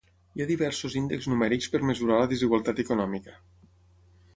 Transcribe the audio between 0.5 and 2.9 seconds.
diversos índexs numèrics per mesurar la desigualtat